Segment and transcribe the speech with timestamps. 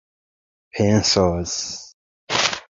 [0.79, 1.95] pensos